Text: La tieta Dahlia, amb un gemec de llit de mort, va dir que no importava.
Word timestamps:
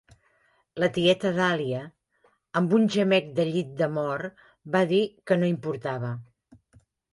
La 0.83 0.87
tieta 0.93 1.31
Dahlia, 1.39 1.81
amb 2.63 2.73
un 2.79 2.89
gemec 2.97 3.29
de 3.41 3.47
llit 3.51 3.77
de 3.83 3.91
mort, 3.99 4.43
va 4.79 4.85
dir 4.95 5.05
que 5.29 5.41
no 5.45 5.53
importava. 5.55 6.13